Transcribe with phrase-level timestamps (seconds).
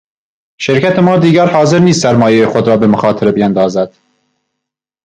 [0.57, 3.93] شرکت ما دیگر حاضر نیست سرمایهی خود را به مخاطره بیاندازد.